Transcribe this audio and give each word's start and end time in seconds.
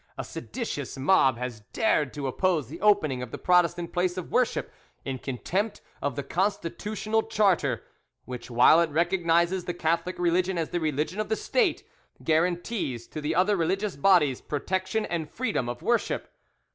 A 0.17 0.23
seditious 0.23 0.97
mob 0.97 1.37
has 1.37 1.59
dared 1.73 2.11
to 2.15 2.25
oppose 2.25 2.69
the 2.69 2.81
opening 2.81 3.21
of 3.21 3.29
the 3.29 3.37
Protestant 3.37 3.93
place 3.93 4.17
of 4.17 4.31
worship, 4.31 4.71
in 5.05 5.19
contempt 5.19 5.79
of 6.01 6.15
the 6.15 6.23
constitutional 6.23 7.21
charter, 7.21 7.83
which 8.25 8.49
while 8.49 8.81
it 8.81 8.89
recognises 8.89 9.65
the 9.65 9.75
Catholic 9.75 10.17
religion 10.17 10.57
as 10.57 10.69
the 10.69 10.79
religion 10.79 11.19
of 11.19 11.29
the 11.29 11.35
State, 11.35 11.87
guarantees 12.23 13.05
to 13.09 13.21
the 13.21 13.35
other 13.35 13.55
religious 13.55 13.95
bodies 13.95 14.41
protection 14.41 15.05
and 15.05 15.29
freedom 15.29 15.69
of 15.69 15.83
worship. 15.83 16.33